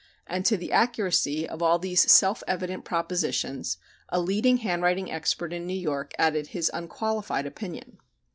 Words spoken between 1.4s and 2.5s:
of all these self